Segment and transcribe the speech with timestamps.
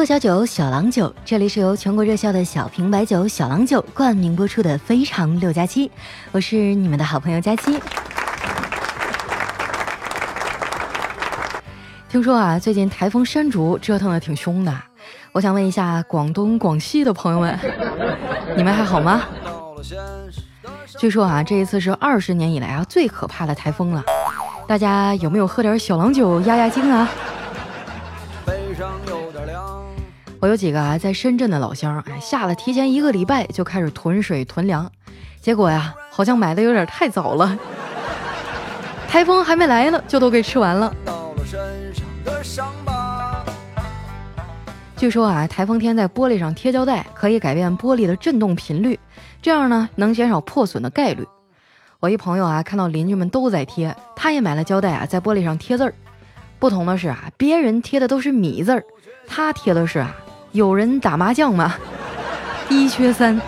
[0.00, 5.86] 喝小酒，小郎酒，这里是由全国热销的小瓶白酒小郎酒冠名播出的《非常六加七》，
[6.32, 7.78] 我是你们的好朋友佳期。
[12.08, 14.74] 听说啊，最近台风山竹折腾的挺凶的，
[15.32, 17.58] 我想问一下广东、广西的朋友们，
[18.56, 19.20] 你们还好吗？
[20.98, 24.02] 据说啊，这一次是二十年以来啊最可怕的台风了，
[24.66, 27.06] 大家有没有喝点小郎酒压压惊啊？
[30.40, 34.90] 我有几个啊，在深圳的老乡，哎，下了提前一个礼拜就开始囤水囤粮，
[35.38, 37.58] 结果呀，好像买的有点太早了，
[39.06, 40.94] 台风还没来呢，就都给吃完了。
[44.96, 48.98] 据说啊，台风天在玻璃上贴胶带，可以改变玻璃的振动频率，
[49.42, 51.26] 这样呢，能减少破损的概率。
[52.00, 55.92] 我一朋友啊，看到邻居们都在贴，他也买了胶带啊，在玻璃上贴字儿。
[56.58, 58.82] 不同的是啊，别人贴的都是米字儿，
[59.26, 60.16] 他贴的是啊。
[60.52, 61.74] 有人打麻将吗？
[62.68, 63.40] 一缺三。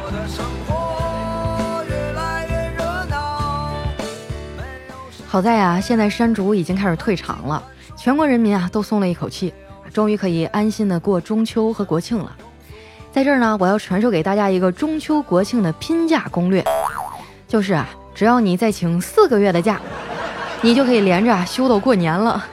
[5.27, 7.61] 好在啊，现在山竹已经开始退场了，
[7.97, 9.53] 全国人民啊都松了一口气，
[9.92, 12.30] 终于可以安心的过中秋和国庆了。
[13.11, 16.64] 在这儿呢，我要传授给大家一个中秋国庆的拼假攻略，
[17.48, 19.80] 就是啊，只要你再请四个月的假，
[20.61, 22.45] 你就可以连着啊休到过年了。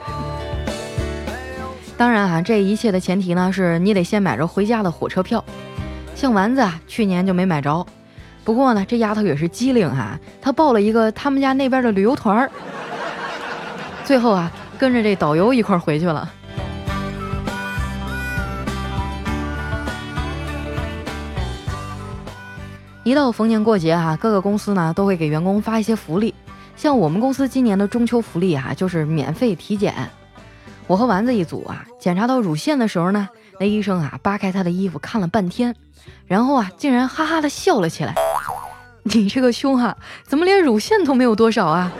[2.00, 5.44] 当然啊，这一切的前提呢，是你得先买着回家的火车票。
[6.14, 7.86] 像丸子啊，去年就没买着。
[8.42, 12.50] 不过呢，这丫头也是机灵哈，她报了一个他们家那边的旅游团儿，
[14.02, 16.26] 最后啊，跟着这导游一块儿回去了。
[23.04, 26.34] 一到逢年过节哈，各个公司呢都会给员工发一些福利。
[26.76, 29.94] 像我们公司今年的中秋福利啊，就是免费体检。
[30.90, 33.28] 我和丸子一组啊，检查到乳腺的时候呢，
[33.60, 35.72] 那医生啊扒开他的衣服看了半天，
[36.26, 38.12] 然后啊竟然哈哈的笑了起来。
[39.04, 41.92] 你这个胸哈，怎么连乳腺都没有多少啊？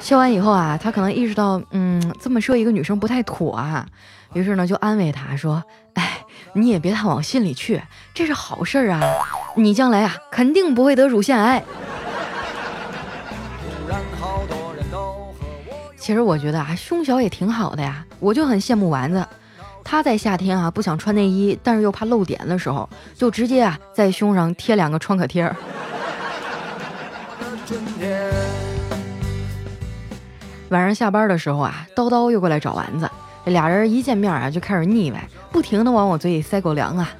[0.00, 3.86] 笑完以后啊，他可能意识到，嗯，这么说一个女生不太妥啊，
[4.32, 5.62] 于是呢就安慰她说
[5.94, 6.18] ：“哎，
[6.54, 7.80] 你也别太往心里去，
[8.12, 9.00] 这是好事儿啊，
[9.54, 11.62] 你将来啊肯定不会得乳腺癌。”
[16.04, 19.26] 其实我觉得啊，胸小也挺好的呀，我就很羡慕丸子。
[19.82, 25.44] 他在夏天啊不想穿内衣，但是又怕露点的时候，就直接啊在胸上贴两个创可贴。
[30.68, 33.10] 晚上下班的时候啊，叨叨又过来找丸子，
[33.46, 37.10] 这俩人一见面啊就开始腻歪，不停的往我嘴里塞狗粮啊。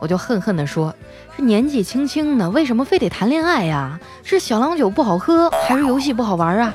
[0.00, 0.94] 我就恨恨地说
[1.36, 3.98] ：“这年纪轻轻的，为什么非得谈恋爱呀？
[4.22, 6.74] 是小郎酒不好喝，还是游戏不好玩啊？”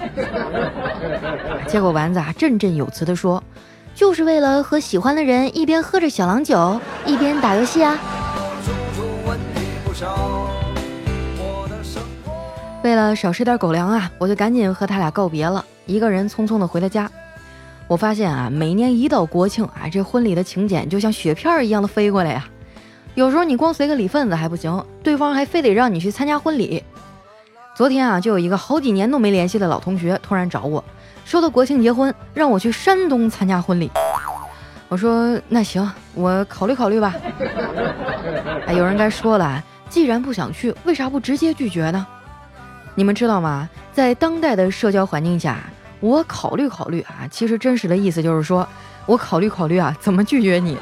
[1.67, 3.43] 结果丸子啊振振有词地说
[3.93, 7.99] ：“就是为了和喜欢的人一边喝着小郎酒，一边打游戏啊。”
[12.81, 17.11] 为了少吃点狗粮啊，我就赶紧和他俩告别了，一个人匆匆的回了家。
[17.87, 22.47] 我发现啊，每年一到国庆啊，这婚礼的请柬就像雪片一样的飞过来呀。
[23.19, 26.81] 有时候你光随个礼份子还不行，对方还非得让你去参加婚礼。
[27.75, 30.81] 昨天啊，就有一个好几年都没联系的老同学突然找我，
[31.25, 33.91] 说他国庆结婚，让我去山东参加婚礼。
[34.87, 37.13] 我说那行，我考虑考虑吧。
[38.65, 42.07] 哎，有人该说了，既然不想去，为啥不直接拒绝呢？
[42.95, 43.67] 你们知道吗？
[43.91, 45.57] 在当代的社交环境下，
[45.99, 48.65] 我考虑考虑啊，其实真实的意思就是说
[49.05, 50.77] 我考虑考虑啊，怎么拒绝你。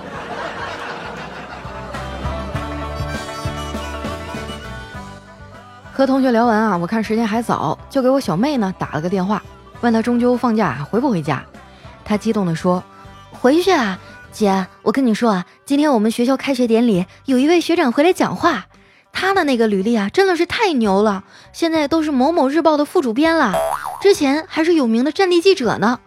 [5.97, 9.41] 和同学聊完啊，我看时间还早，就给我小妹呢打了个电话，
[9.81, 11.43] 问她中秋放假回不回家。
[12.05, 12.83] 她激动地说
[13.33, 13.97] ：“回去啊，
[14.31, 14.67] 姐！
[14.83, 18.67] 我跟你说啊，今天我们学校开学典礼，有一位学长回来讲话，
[19.11, 23.55] 他的那个履历啊，真的是太牛了，现在都是某某日报的副主编了，
[23.99, 25.99] 之前还是有名的战地记者呢。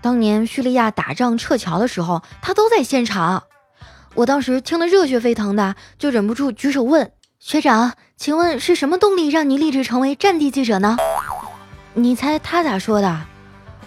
[0.00, 3.42] 当年叙利亚打仗撤侨的时候，他都在现场。
[4.14, 7.10] 我当时听得热血沸腾的，就忍不住举手问。”
[7.46, 10.96] 学长，请问是什么动力让你立志成为战地记者呢？
[11.92, 13.20] 你猜他咋说的？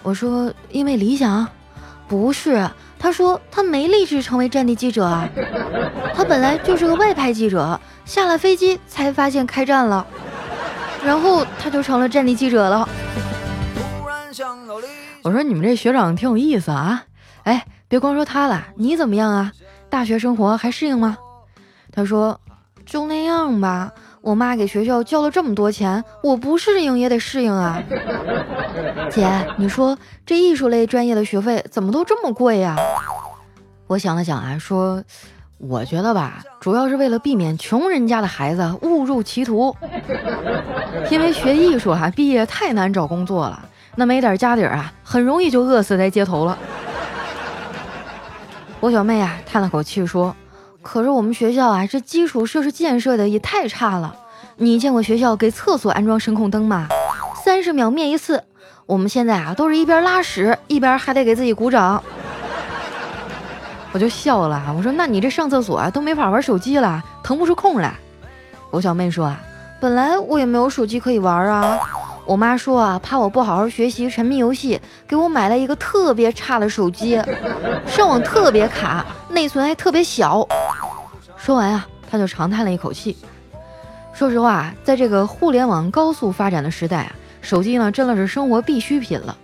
[0.04, 1.44] 我说因为理想。
[2.06, 2.70] 不是，
[3.00, 5.28] 他说他没立志成为战地记者啊，
[6.14, 10.06] 他本来就是个外派记者，下了飞机才发现开战了，
[11.04, 12.88] 然后他就成了战地记者了。
[15.24, 17.02] 我说你们这学长挺有意思啊，
[17.42, 19.52] 哎，别光说他了，你怎么样啊？
[19.90, 21.18] 大学生活还适应吗？
[21.90, 22.40] 他说。
[22.88, 23.92] 就那样吧，
[24.22, 27.82] 我妈给学校交了这么多钱，我不适应也得适应啊。
[29.10, 32.74] 姐，你说这艺术类专业的学费怎么都这么贵呀？
[33.86, 35.04] 我想了想啊，说。
[35.60, 39.74] 我觉得吧，主要是为了避免穷人家的孩子误入歧途。
[41.10, 46.56] 因为学艺术哈，毕业太难找工作了，那没点家底儿啊，很容易就饿死在街头了。
[48.78, 50.32] 我小妹啊，叹了口气说
[50.82, 54.14] ：“可是我们学校啊，这基础设施建设的也太差了。
[54.56, 56.88] 你见过学校给厕所安装声控灯吗？
[57.44, 58.42] 三十秒灭一次。
[58.86, 62.02] 我们现在啊，都是一边拉屎一边还得给自己鼓掌。”
[63.92, 67.94] 我就笑了，我说：“那你这上厕所啊都没法玩手机了，腾不出空来。”
[68.70, 69.40] 我小妹说：“啊，
[69.80, 71.78] 本来我也没有手机可以玩啊。
[72.28, 77.18] 我妈说啊，怕我不好好学习，沉迷游戏，给我买了一个特别差的手机，
[77.86, 80.46] 上网特别卡，内存还特别小。”
[81.38, 83.16] 说完啊，她就长叹了一口气。
[84.12, 89.34] 说实话，在这个互联网高速发展的时代啊，手机呢真的是生活必需品了。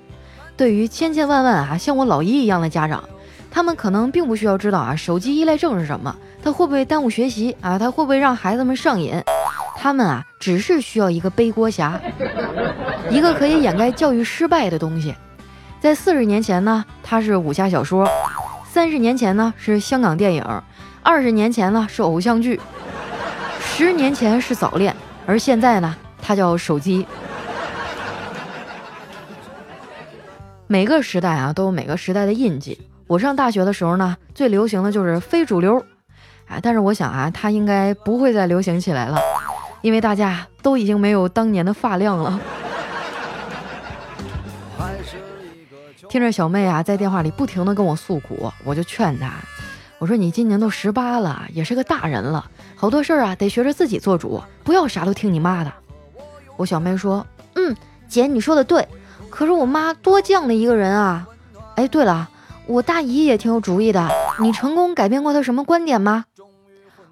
[0.55, 3.03] 对于千千万万啊像我老姨一样的家长。
[3.51, 7.79] 他们可能并不需要知道啊，手机依赖症是什么，它会不会耽误学习啊？
[7.79, 9.15] 它会不会让孩子们上瘾？
[9.77, 12.01] 他们啊，只是需要一个背锅侠，
[13.11, 15.15] 一个可以掩盖教育失败的东西。
[15.81, 18.07] 在四十年前呢，它是武侠小说；
[18.67, 20.43] 三十年前呢，是香港电影；
[21.03, 22.59] 二十年前呢，是偶像剧；
[23.61, 24.95] 十年前是早恋，
[25.27, 27.07] 而现在呢，它叫手机。
[30.67, 32.81] 每个时代啊，都有每个时代的印记。
[33.07, 35.77] 我上大学的时候呢，最流行的就是非主流，
[36.49, 39.21] 啊，但是我想啊，它应该不会再流行起来了，
[39.85, 42.41] 因为大家都已经没有当年的发量了。
[46.09, 49.35] 听着小妹啊，在电话里不停的跟我诉苦，我就劝她，
[49.99, 55.71] 我说你今年都十八了，也是个大人了，好多事儿啊得学着自己做主，不要啥都听你妈的。
[56.57, 57.27] 我小妹说，
[57.57, 57.77] 嗯，
[58.09, 58.89] 姐你说的对，
[59.29, 61.29] 可是我妈多犟的一个人啊。
[61.75, 62.31] 哎，对了。
[62.67, 64.09] 我大姨也挺有主意的，
[64.41, 66.25] 你成功改变过她什么观点吗？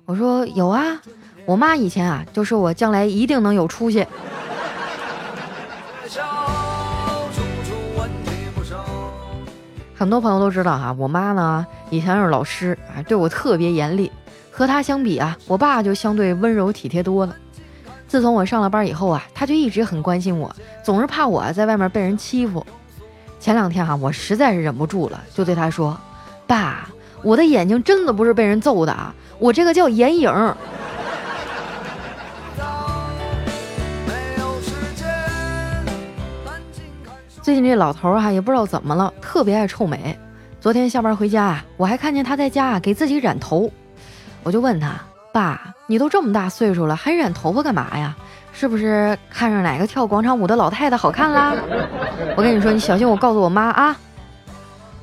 [0.06, 1.02] 我说有啊，
[1.44, 4.06] 我妈以前啊就说我将来一定能有出息。
[9.94, 14.10] 很多朋友都知道哈，我妈呢以前是老师啊，对我特别严厉。
[14.50, 17.34] 和她相比啊，我爸就相对温柔体贴多了。
[18.06, 20.54] 自从我上了班以后啊，他就一直很关心我，
[20.84, 22.66] 总是怕我在外面被人欺负。
[23.40, 25.98] 前两天哈，我实在是忍不住了，就对他说
[26.46, 26.88] ：“爸，
[27.22, 30.30] 我的眼睛真的不是被人揍的啊，我这个叫眼影。”
[37.42, 40.16] 最近这老头儿哈也不知道怎么了，特别爱臭美。
[40.60, 43.68] 昨天下班回家啊，我还看见他在家给自己染头，
[44.44, 44.94] 我就问他
[45.34, 48.14] ：“爸，你都这么大岁数了，还染头发干嘛呀？”
[48.54, 51.52] 是不是看上哪个跳广场舞的老太太好看啦？
[52.36, 53.96] 我跟你说，你小心我告诉我妈啊！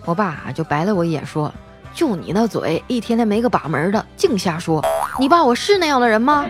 [0.06, 1.53] 我爸就白了我一眼说
[1.94, 4.81] ：“就你那嘴，一天天没个把门的，净瞎说！
[5.19, 6.45] 你爸我是那样的人吗？”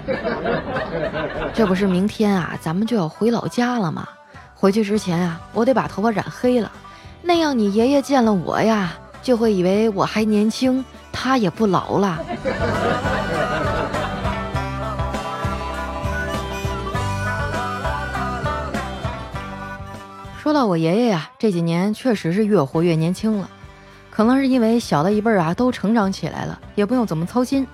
[1.52, 4.08] 这不是明天啊，咱们就要回老家了吗？
[4.60, 6.70] 回去之前啊，我得把头发染黑了，
[7.22, 8.92] 那样你爷爷见了我呀，
[9.22, 10.84] 就会以为我还年轻，
[11.14, 12.20] 他也不老了。
[20.38, 23.50] 说到我爷爷呀，这几年确实是越活越年轻了，
[24.12, 27.66] 可能是因为小的一辈儿啊都成长起来了，也不用怎么操心。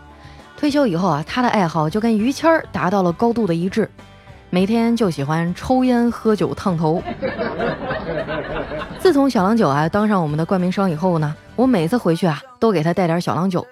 [0.56, 3.90] 退休以后啊，他的爱好就跟于谦儿达到了高度的一致，
[4.56, 7.04] 每天就喜欢抽烟、喝酒、烫头。
[9.00, 13.68] 自从小郎酒啊当上我们的冠名商以后呢，我每次回去啊都给他带点小郎酒。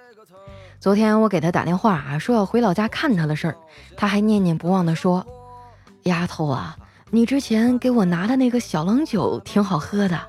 [0.82, 3.56] 昨天我给他打电话啊，说要回老家看他的事儿，
[3.96, 5.26] 他还念念不忘地说
[6.04, 6.76] ：“丫头啊。”
[7.12, 10.20] 你之前给我拿的那个小郎酒挺好喝的，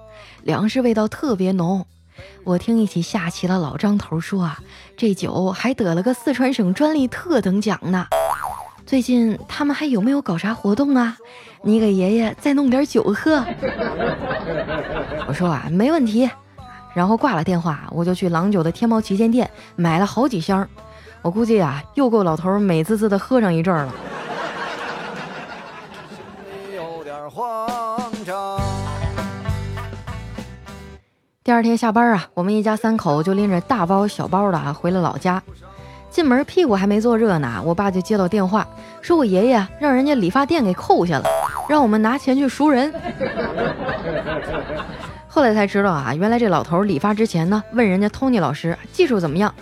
[0.45, 1.85] 粮食味道特别浓。
[2.45, 4.61] 我听一起下棋的老张头说啊，
[4.97, 8.07] 这酒还得了个四川省专利特等奖呢。
[8.87, 11.17] 最近他们还有没有搞啥活动啊？
[11.63, 13.45] 你给爷爷再弄点酒喝。
[15.27, 16.29] 我说啊，没问题。
[16.95, 20.69] 然后挂了电话，我就去郎酒的天猫旗舰店买了好几箱。
[21.23, 23.93] 我估计啊，又够老头美滋滋的喝上一阵了。
[31.43, 35.43] 第二天下班啊，我们一家三口就拎着大包小包的啊回了老家。
[36.15, 38.65] 进门屁股还没坐热呢，我爸就接到电话，
[39.03, 41.25] 说我爷爷让人家理发店给扣下了，
[41.69, 42.95] 让我们拿钱去赎人。
[45.27, 49.53] 后来才知道啊，原来这老头理发之前呢，问人家 Tony 老师技术怎么样。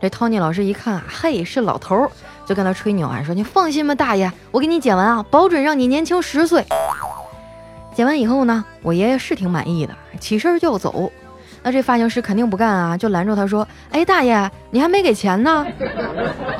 [0.00, 2.10] 这 Tony 老师一看啊，嘿，是老头，
[2.46, 6.64] 就跟他吹牛啊，说你放心吧，大爷，我给你剪完啊，保准让你年轻十岁。
[7.94, 11.12] 剪完以后呢，我爷爷是挺满意的，起身就走。
[11.62, 15.66] 那这发型师肯定不干啊，就拦住他说：“哎，大爷，你还没给钱呢。”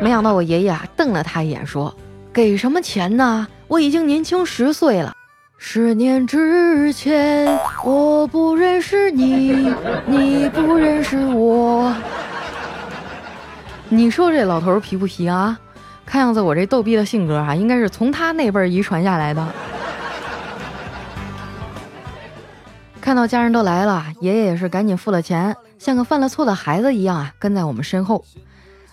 [0.00, 1.94] 没想到我爷爷啊瞪了他一眼说
[2.32, 3.46] ：“给什么钱呢？
[3.68, 5.12] 我已经年轻十岁了。
[5.56, 9.72] 十年之前我不认识你，
[10.06, 11.94] 你不认识我。
[13.88, 15.58] 你说这老头皮不皮啊？
[16.04, 19.46] 看样子我这逗逼的性格啊，应该是从他那辈儿遗传下来的。”
[23.04, 28.24] 看到家人都来了，爷爷也是赶紧付了钱，像个犯了错的孩子一样啊，跟在我们身后。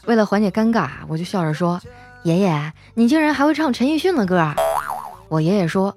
[0.06, 1.80] 为了缓解尴尬，我就笑着说
[2.24, 4.54] ：“爷爷，你竟然还会唱陈奕迅的歌？”
[5.30, 5.96] 我爷爷说：“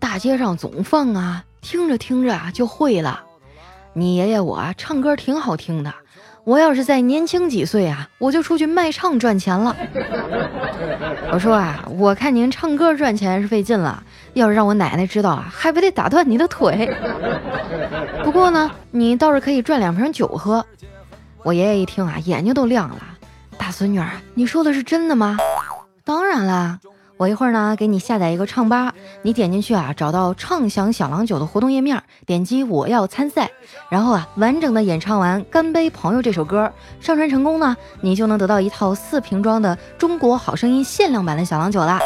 [0.00, 3.20] 大街上总放啊，听着听着就会了。
[3.92, 5.92] 你爷爷我啊，唱歌挺好听的。”
[6.44, 9.76] 我要是再年轻几岁啊，我就出去卖唱赚钱了。
[11.30, 14.02] 我说啊，我看您唱歌赚钱是费劲了，
[14.34, 16.94] 要是让我奶奶知道啊，还不得打断你的腿。
[18.24, 20.64] 不过呢，你倒是可以赚两瓶酒喝。
[21.42, 22.96] 我爷爷一听啊，眼睛都亮了。
[23.56, 24.00] 大孙女，
[24.34, 25.36] 你说的是真的吗？
[26.04, 26.78] 当然啦。
[27.16, 33.50] 我一会儿呢，给你下载一个唱吧，你点进去啊，找到畅享小郎酒的活动页面，点击我要参赛，
[33.90, 42.00] 然后啊，完整的演唱完《干杯朋友》这首歌，上传成功呢，你就能得到一套四瓶装的中国好声音限量版的小郎酒啦。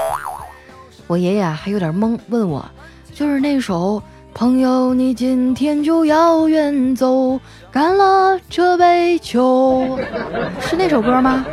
[1.07, 2.65] 我爷爷还有点懵，问我，
[3.13, 7.39] 就是那首朋友，你今天就要远走，
[7.71, 9.99] 干了这杯酒，
[10.61, 11.45] 是那首歌吗？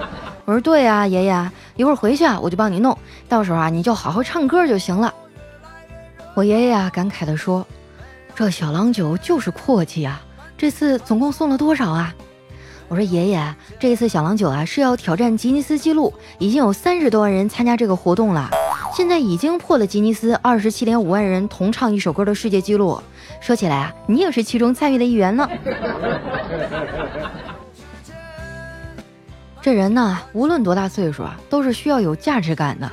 [0.45, 1.51] 我说对呀，爷爷。
[1.77, 2.95] 一会儿回去啊，我就帮你弄。
[3.27, 5.11] 到时候啊，你就好好唱歌就行了。
[6.35, 7.65] 我爷爷啊，感慨地说
[8.35, 10.21] ：“这小郎酒就是阔气啊！
[10.57, 12.13] 这次总共送了多少啊？”
[12.87, 18.49] 我说：“爷爷，这一次小郎酒啊是要挑战吉尼斯纪录，已经有三十多万人参加这个活动了，
[18.93, 23.01] 现在已经破了吉尼斯二十七点五万人同唱一首歌的世界纪录。
[23.39, 25.49] 说起来啊，你也是其中参与的一员呢。
[29.61, 32.91] ”这人呢，无论多大岁数啊，都是需要有价值感的。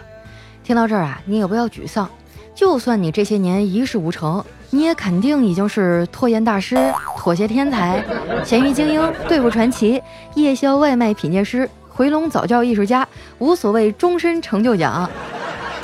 [0.62, 2.09] 听到这儿啊，你也不要沮丧。
[2.55, 8.05] 就算你这些年一事无成，你也肯定已经是拖延大师、妥协天才、
[8.45, 10.00] 咸鱼精英、对付传奇、
[10.35, 13.07] 夜宵外卖品鉴师、回笼早教艺术家、
[13.38, 15.11] 无所谓终身成就奖。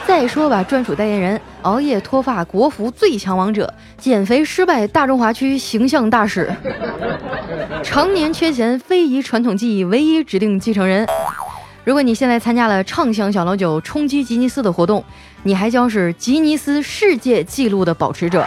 [0.06, 6.54] 再说吧，专属代言人、熬夜脱发国服最强王者、减肥失败大中华区形象大使、
[7.82, 11.06] 常年缺钱非遗传统技艺唯一指定继承人。
[11.84, 15.04] 如果你现在参加了畅享小老酒冲击吉尼斯的活动，
[15.42, 18.46] 你还将是吉尼斯世界纪录的保持者。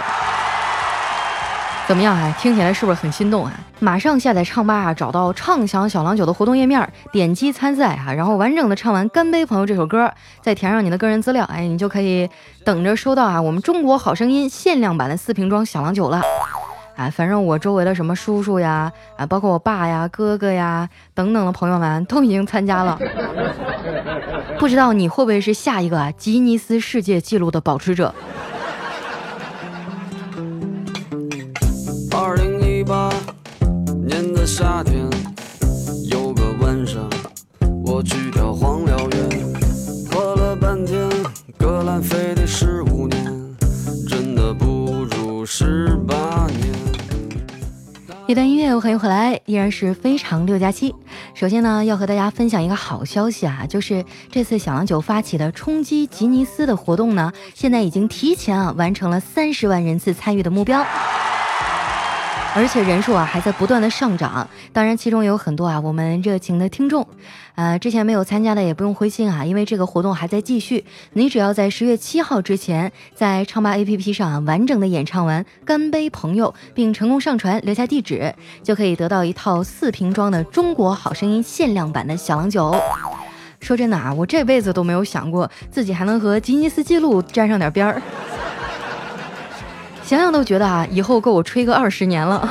[1.88, 2.36] 怎么样啊？
[2.38, 3.54] 听起来是不是很心动啊？
[3.80, 12.30] 马上下载唱吧，找到畅享小郎酒的活动页面，点击参赛啊，然后完整的唱完《干杯朋友》这首歌，再填上你的个人资料，哎，你就可以
[12.66, 16.22] 等着收到啊我们中国好声音限量版的四瓶装小郎酒了。
[16.98, 23.00] 啊，反正我周围的什么叔叔呀，啊，包括我爸呀、哥哥呀等等的朋友们都已经参加了。
[24.60, 28.14] 不知道你会不会是下一个吉尼斯世界纪录的保持者？
[34.78, 35.10] 夏天
[36.12, 37.10] 有个晚上，
[37.84, 39.56] 我去跳黄辽源，
[40.12, 41.10] 喝了半天，
[41.58, 43.26] 格兰菲迪十五年，
[44.08, 46.62] 真的不如十八年。
[48.28, 50.94] 一段音乐，欢迎回来，依然是非常六加七。
[51.34, 60.86] 首先呢，要和大家分享一个好消息啊，就是这次小郎酒发起的冲击吉尼斯的活动呢，现在已经提前啊完成了三十万人次参与的目标。
[62.58, 67.08] 而且人数啊还在不断的上涨，当然其中有很多啊我们热情的听众，
[67.54, 70.84] 呃之前没有参加的也不用灰心啊，因为这个活动还在继续，
[71.14, 78.34] 你只要在十月七号之前在唱吧 APP 上完整的演唱完《干杯朋友》，并成功上传留下地址，
[78.64, 82.76] 就可以得到一套四瓶装的中国好声音限量版的小郎酒。
[83.60, 88.02] 说真的啊，我这辈子都没有想过自己还能和吉尼斯纪录沾上点边儿。
[90.08, 92.50] 想想都觉得啊，以后够我吹个二十年了。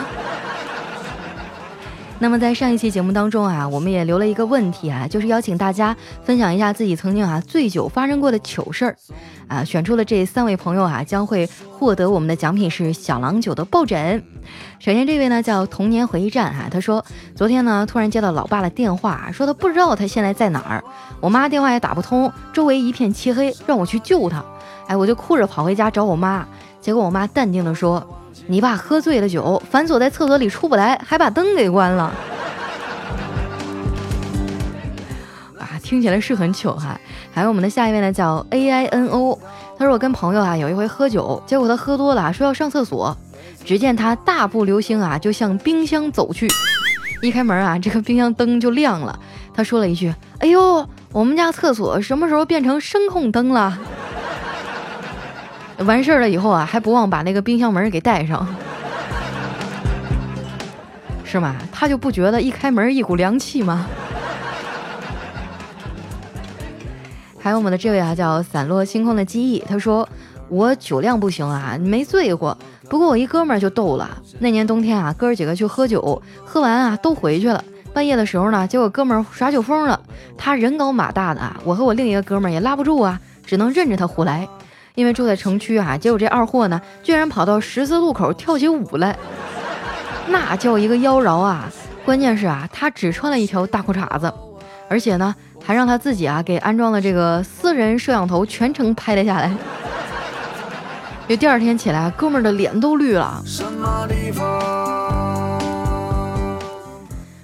[2.20, 8.94] 那么在上一期节目当中啊，我们也留了一个问题啊，就是邀请大家分享一下自己曾经啊醉酒发生过的糗事儿
[9.48, 9.64] 啊。
[9.64, 14.22] 选出了这三位朋友啊，将会获得我们的奖品是小郎酒的抱枕。
[14.78, 17.02] 首先这位呢叫童年回忆站啊，他说
[17.34, 20.84] 昨天呢突然接到老爸的电话，说他不知道他现在在哪儿，
[21.22, 24.44] 我妈电话也打不通，周围一片漆黑，让我去救他。
[24.88, 26.46] 哎，我就哭着跑回家找我妈。
[26.86, 28.00] 结果我妈淡定地说
[28.46, 32.04] ：“你爸喝醉了酒，反锁在厕所里出不来，还把灯给关了。”
[35.58, 36.96] 啊，听起来是很糗哈。
[37.32, 39.36] 还有我们的下一位呢，叫 A I N O，
[39.76, 43.16] 他说我跟朋友啊有一回喝酒，结果他喝多了，说要上厕所，
[43.64, 46.46] 只见他大步流星啊，就向冰箱走去。
[47.20, 49.18] 一开门啊，这个冰箱灯就亮了。
[49.52, 53.76] 他说了一句：“哎呦，我们家厕所什么时候变成声控灯了？”
[55.84, 58.46] 完事儿了以后啊，还不忘把那个冰箱门给带上，
[61.24, 61.56] 是吗？
[61.70, 63.86] 他就不觉得一开门一股凉气吗？
[67.38, 70.08] 还有我们的这位啊，叫散落星空的记忆，他说
[70.48, 72.56] 我酒量不行啊，没醉过。
[72.88, 77.62] 不过我一哥们儿就逗了，那年冬天啊，哥儿几个去喝酒，喝完啊都回去了。
[77.92, 80.00] 半夜的时候呢，结果哥们儿耍酒疯了，
[80.36, 84.48] 他人高马大的啊，我和我另一个哥们儿也拉不住啊，只能任着他胡来。
[84.96, 89.16] 因为住在城区啊，结果这二货呢，居然跑到十字路口跳起舞来，
[90.28, 91.70] 那叫一个妖娆啊！
[92.04, 94.32] 关键是啊，他只穿了一条大裤衩子，
[94.88, 99.54] 而且呢，还让他自己啊给安装了这个私人摄像头，全程拍了下来。
[101.28, 103.42] 就第二天起来，哥们儿的脸都绿了。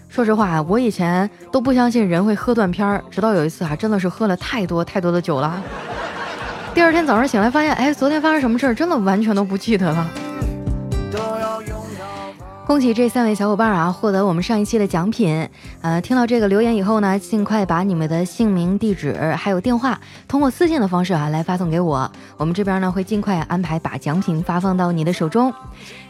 [0.09, 5.63] 说实话，我以前都不相信人会喝断片儿，直到有一次啊，真的是喝了太多太多的酒了。
[6.75, 10.07] 第二天早上醒来，发现，哎，昨天发生什么事儿，真的完全都不记得了。
[12.67, 15.47] 恭喜这三位小伙伴啊，获得我们上一期的奖品。
[15.83, 22.11] 呃，听到这个留言以后呢，尽快把你们的姓名、地址还有电话，通过私信的方式啊来发送给我。
[22.39, 25.53] 我们这边呢会尽快安排把奖品发放到你的手中。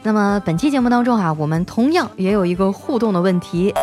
[0.04, 3.74] 那么本期节目当中啊，我们同样也有一个互动的问题。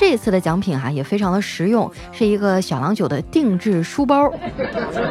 [0.00, 4.32] 这次的奖品哈也非常的实用，是一个小郎酒的定制书包。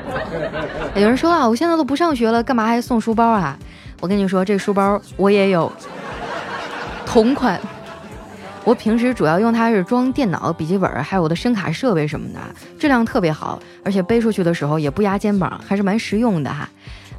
[0.98, 3.56] 有人说啊，我现在都不上学了，干嘛还送书包啊？
[4.02, 5.72] 我跟你说，这书包我也有。
[7.06, 7.62] 同款，
[8.64, 12.40] 我平时主要用它是装电脑、笔记本，还有我的声卡设备什么的，
[12.80, 16.68] 质量特别好，而且背出去的时候也不压肩膀，还是蛮实用的哈。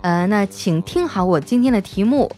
[0.00, 2.28] 呃，那请听好我今天的题目，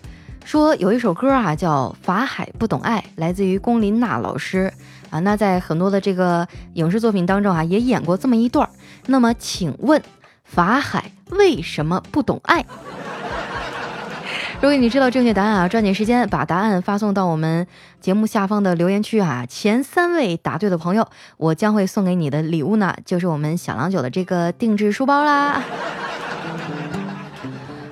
[0.44, 4.70] 说有一首歌啊叫《法海不懂爱》，来自于龚琳娜老师
[5.12, 5.20] 啊。
[5.20, 8.68] 那在很多的这个影视作品当中啊也演过这么一段。
[9.06, 10.02] 那么请问
[10.42, 12.64] 法海为什么不懂爱？
[14.60, 17.66] 如果你知道正确答案啊，抓紧时间把答案发送到我们
[18.00, 19.44] 节目下方的留言区啊！
[19.48, 25.60] 前三位答对的朋友，我将会送给你的礼物呢，就是我们小郎酒的这个定制书包啦。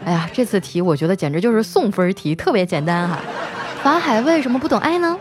[0.05, 3.19] 哎呀，这次题我觉得简直就是送分题，特别简单哈！
[3.83, 5.19] 法海为什么不懂爱呢？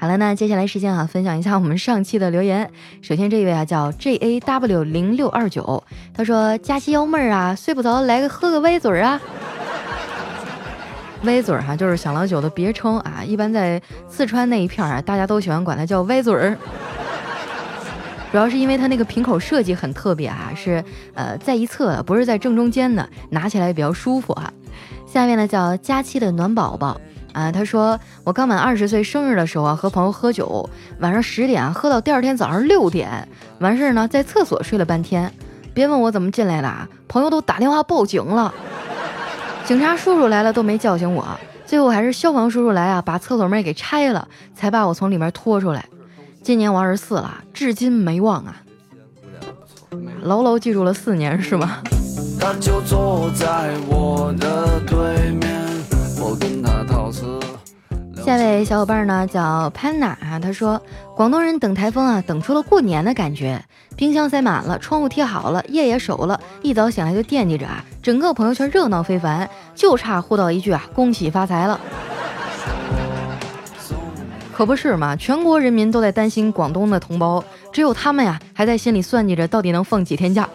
[0.00, 2.70] 好了，那接下来时间啊，分享一下我们上期的留言。
[3.02, 5.84] 首先这一位啊叫 J A W 零六二九，
[6.14, 9.20] 他说：“佳期幺妹儿啊，睡不着来个喝个歪嘴儿啊。”
[11.24, 16.56] 歪嘴儿哈，就是小老酒的别称啊，一般在四川那一片儿啊，大家都喜欢管它叫歪嘴儿。
[18.32, 20.82] 主要是因为它那个瓶口设计很特别啊，是
[21.12, 24.50] 呃在一侧的，不是在正中间的，拿起来比较舒服哈。
[25.06, 26.98] 下面呢叫佳期的暖宝宝。
[27.32, 35.32] 啊，他说我刚满二十岁生日的时候啊，和朋友喝酒，晚上十点喝到第二天早上六点，完事儿呢，在厕所睡了半天。
[35.72, 38.52] 别问我怎么进来的啊，朋友都打电话报警了，
[39.64, 41.24] 警察叔叔来了都没叫醒我，
[41.64, 45.84] 最后还是消防叔叔来啊，把厕所门给拆了，才把我从里面拖出来。
[46.42, 48.56] 今年我二十四了，至今没忘啊，
[50.22, 51.78] 牢牢记住了四年是吗？
[52.40, 55.59] 他就坐在我的对面。
[58.24, 60.80] 下位小伙伴呢叫潘娜啊，他说
[61.16, 63.60] 广东人等台风啊，等出了过年的感觉，
[63.96, 71.80] 冰箱塞满了，窗户贴好了，夜也守了，一早醒来就惦记着啊，整个朋友圈热闹非凡，就差互道一句啊，恭喜发财了。
[74.52, 80.46] 可不是嘛，全国人民都在担心广东的同胞，只有他们呀，还在心里算计着到底能放几天假。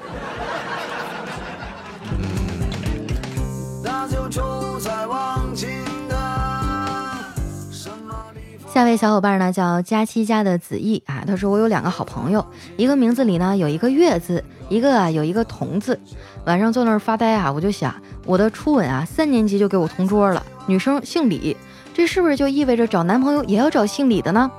[8.76, 15.98] 下位小伙伴呢叫佳期家的子毅啊，他说我有两个好朋友，一个名字里呢有一个月字，一个啊有一个童字。
[16.44, 21.56] 晚上坐那儿发呆啊，我就想我的初吻啊三年级就给我同桌了，女生姓李，
[21.94, 24.52] 这是不是就意味着找男朋友也要找姓李的呢？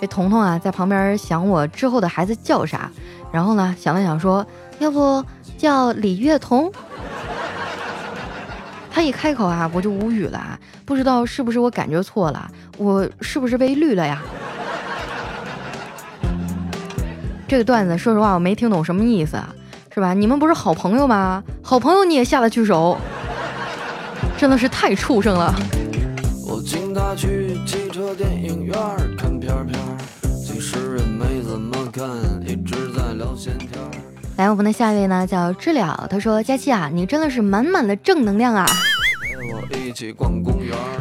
[0.00, 2.90] 这彤彤啊在旁边想我之后的孩子叫啥，
[3.30, 4.44] 然后呢想了想说，
[4.80, 5.24] 要不
[5.56, 6.68] 叫李月彤。
[8.94, 10.58] 他一开口啊，我就无语了啊！
[10.84, 14.22] 不知道是不是我感觉错了，我是不是被绿了呀？
[17.48, 19.38] 这个段子，说实话我没听懂什么意思，
[19.94, 20.12] 是吧？
[20.12, 21.42] 你们不是好朋友吗？
[21.62, 22.98] 好朋友你也下得去手，
[24.36, 25.54] 真的是太畜生了。
[26.46, 28.74] 我请他去汽车电影院
[29.16, 29.80] 看片片，
[30.44, 32.06] 其实也没怎么看，
[32.46, 33.56] 一直在聊闲
[34.36, 36.06] 来，我们的下一位呢，叫知了。
[36.10, 38.66] 他说：“佳期啊，你真的是满满的正能量啊！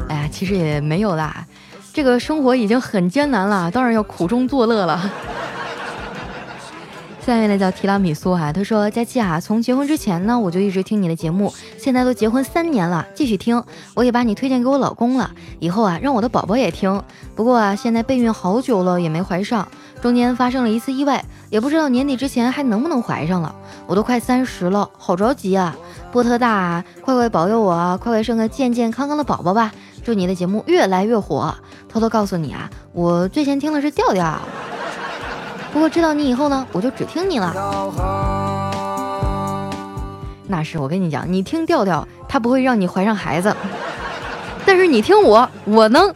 [0.10, 1.46] 哎呀，其实也没有啦，
[1.94, 5.10] 这个生活已经很艰难了，当然要苦中作乐了。
[7.26, 13.64] 下面呢叫提拉米苏哈，他说佳期啊，从结婚之前呢，我就一直听你的节目，现在都结婚三年了，继续听，
[13.94, 17.02] 我也把你推荐给我老公了，以后啊，让我的宝宝也听。
[17.34, 19.66] 不过啊，现在备孕好久了也没怀上，
[20.02, 23.56] 中间发生了一次意外，也不知道年底之前还能不能怀上了。
[23.86, 25.76] 我都快三十了，好着急啊！
[26.12, 29.72] 波特大，快快保佑我，快快生个健健康康的宝宝吧！
[30.04, 31.54] 祝你的节目越来越火。
[31.88, 34.40] 偷偷告诉你啊，我最先听的是调调。
[35.72, 37.54] 不过知道你以后呢，我就只听你了。
[40.48, 43.56] 那是我跟你讲，你听调调，他不会让你怀上孩子。
[44.66, 46.12] 但是你听我，我能。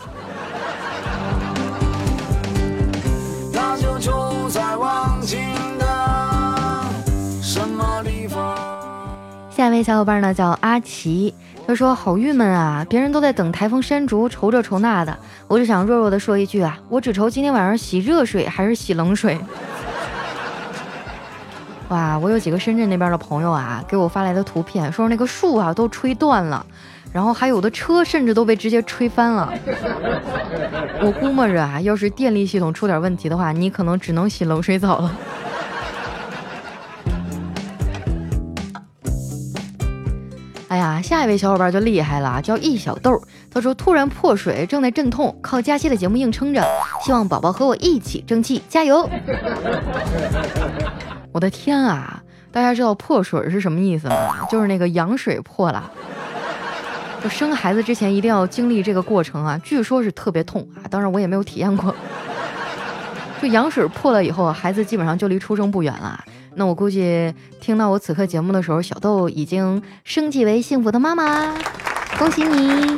[9.55, 11.33] 下一位小伙伴呢叫阿奇，
[11.65, 15.17] 他说好郁闷啊，别人都在等台风山竹，愁这愁那的。
[15.47, 19.39] 我只想弱弱的说一句啊，我只愁今天晚上洗热水还是洗冷水。
[21.87, 26.65] 哇，我有几个深圳那边的朋友啊，给我发来的图片，说那个树啊都吹断了，
[27.13, 29.53] 然后还有的车甚至都被直接吹翻了。
[30.99, 35.15] 我估摸着啊，要是电力系统出点问题的话，你可能只能洗冷水澡了。
[40.75, 43.17] 哎呀，下一位小伙伴就厉害了，叫易小豆。
[43.49, 46.61] 他说：“突然破水，正在阵痛，靠佳期的节目硬撑着，
[47.01, 49.09] 希望宝宝和我一起争气，加油！”
[51.31, 52.21] 我的天啊！
[52.51, 54.45] 大家知道破水是什么意思吗？
[54.51, 55.89] 就是那个羊水破了。
[57.23, 61.95] 就生孩子之前一定要经历这个过程啊，据说是特别痛啊，当然我也没有体验过。
[63.41, 66.21] 就羊水破了以后，孩子基本上就离出生不远了。
[66.57, 71.53] 那我估计听到我此刻节目的时候，小豆已经升级为幸福的妈妈，
[72.17, 72.97] 恭喜你！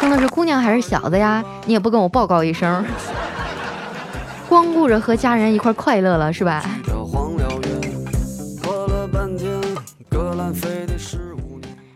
[0.00, 1.44] 生的是姑娘还是小子呀？
[1.66, 2.84] 你也不跟我报告一声，
[4.48, 6.64] 光顾着和家人一块快乐了是吧？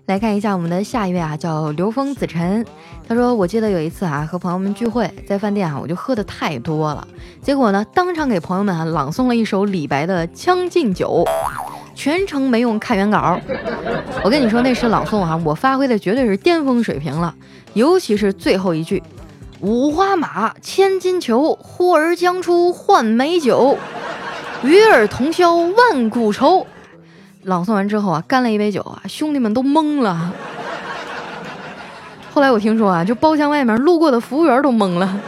[0.07, 2.65] 来看一下我们的下一位啊，叫刘峰子晨。
[3.09, 7.07] 他说：“我记得有一次啊，和朋友们聚会，在饭店啊，我就喝的太多了，
[7.40, 11.25] 结果呢，当场给朋友们啊朗诵了一首李白的《将进酒》，
[11.95, 13.40] 全程没用看原稿。
[14.25, 17.33] 我跟你说，那时朗诵啊，我发挥的绝对是巅峰水平了。”
[17.75, 19.01] 尤其是最后一句
[19.61, 23.79] ，“五花马，千金裘，呼儿将出换美酒，
[24.64, 26.66] 与尔同销万古愁。”
[27.45, 30.33] 朗诵完之后啊，干了一杯酒啊，兄弟们都懵了。
[32.37, 35.09] 后来我听说啊，就包厢外面路过的服务员都懵了，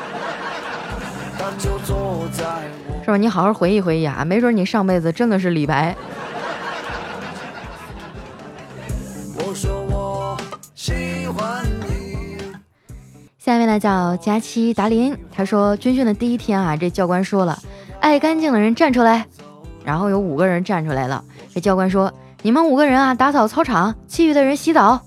[3.03, 3.17] 是吧？
[3.17, 5.97] 你好好回忆回忆啊，没准你上辈子真的是李白。
[9.39, 10.37] 我说我
[10.75, 10.93] 喜
[11.35, 12.37] 欢你
[13.39, 17.59] 下面呢叫佳期达林，他说军训的第一天啊，这教官说了，
[18.01, 19.25] 爱干净的人站出来，
[19.83, 21.25] 然后有五个人站出来了。
[21.55, 25.01] 这教官说，你们五个人啊打扫操场，其余的人洗澡。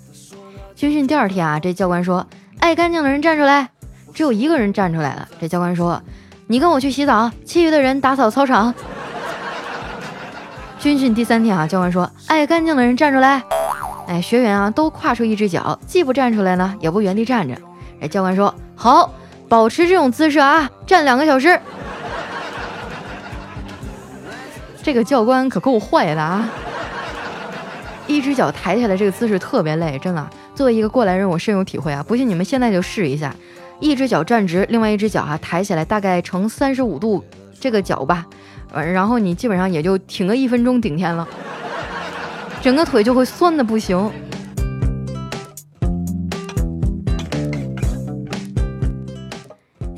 [0.82, 2.26] 军训第二天啊，这教官说，
[2.58, 3.70] 爱干净的人站出来，
[4.16, 5.28] 只有一个人站出来了。
[5.40, 6.02] 这教官说，
[6.48, 8.74] 你跟我去洗澡，其余的人打扫操场。
[10.82, 13.44] 军训第三天啊，教官说，爱干净的人站出来。
[14.08, 17.56] 哎，学员啊都跨出一只脚，既不站出来呢，也不原地站着。
[18.02, 19.14] 哎，教官说好，
[19.48, 21.60] 保持这种姿势啊，站两个小时。
[24.82, 26.50] 这个教官可够坏的啊！
[28.08, 30.28] 一只脚抬起来，这个姿势特别累，真的。
[30.54, 32.04] 作为一个过来人，我深有体会啊！
[32.04, 33.36] 不信你们现在就试一下，
[33.80, 37.24] 一只脚站直，另外一只脚哈抬起来，大概呈三十五度
[37.60, 38.26] 这个角吧，
[38.72, 41.28] 呃，然后你基本上也就挺个一分钟顶天了，
[42.62, 44.12] 整个腿就会酸的不行。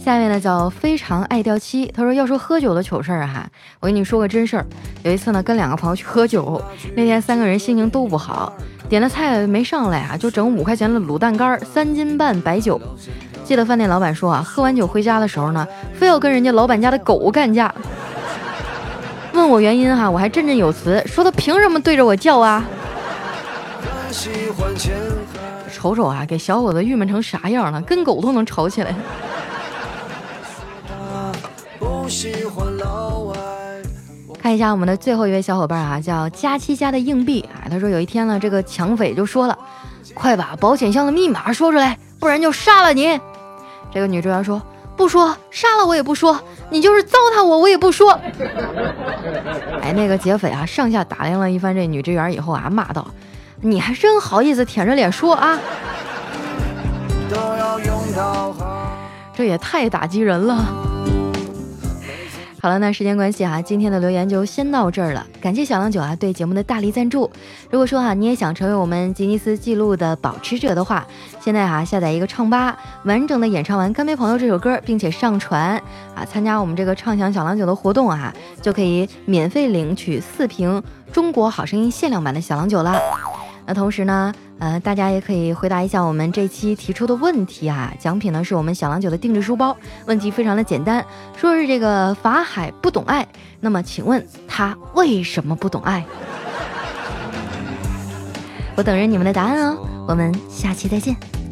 [0.04, 3.48] 下面呢叫非常爱掉漆，他说要说喝酒的糗事儿哈，
[3.80, 4.66] 我跟你说个真事儿。
[5.02, 6.62] 有一次呢，跟两个朋友去喝酒，
[6.94, 8.52] 那天三个人心情都不好，
[8.90, 12.80] 点的菜没上来啊，就整五块钱的卤蛋干儿，三斤半白酒。
[13.46, 17.74] 记得饭店老板说啊，喝完酒回家的时候呢，非要跟人家老板家的狗干架。
[19.32, 22.66] 问我原因哈，我还振振有词说他凭什么对着我叫啊？
[25.74, 28.94] 瞅瞅啊，给小伙子郁闷成啥样了，跟狗都能吵起来。
[34.44, 37.64] 看一下我们的最后一位小伙伴啊，叫佳期家的硬币啊。
[37.72, 39.58] 他说有一天呢，这个抢匪就说了
[40.14, 43.18] ：“快把保险箱的密码说出来，不然就杀了你。”
[43.90, 44.62] 这个女职员说
[44.98, 46.38] ：“不说，杀了我也不说，
[46.70, 48.20] 你就是糟蹋我，我也不说。
[49.82, 53.08] ”哎，那个劫匪啊，上下打量了一番这女职员以后啊，骂道
[53.64, 55.58] ：“你还真好意思舔着脸说啊？
[59.34, 60.66] 这也太打击人了。
[62.64, 65.28] 好了，那时间关系哈，今天的留言就先到这儿了。
[65.42, 67.30] 感谢小郎酒啊对节目的大力赞助。
[67.70, 71.06] 如果说哈你也想成为我们吉尼斯纪录的保持者的话，
[71.42, 75.72] 现在哈下载一个唱吧，完整的演唱完《干杯朋友》这首歌，并且上传
[76.16, 82.98] 啊，参加我们这个畅享小郎酒的活动啊，就可以免费领取四瓶中国好声音限量版的小郎酒啦。
[83.66, 84.34] 那同时呢？
[84.60, 87.94] 呃，大家也可以回答一下我们这期提出的问题啊。
[88.00, 89.76] 奖品呢是我们小郎酒的定制书包。
[90.06, 93.28] 问题非常的简单，说是这个法海不懂爱，
[93.60, 96.06] 那么请问他为什么不懂爱？
[98.76, 99.78] 我等着你们的答案哦。
[100.08, 101.43] 我们下期再见。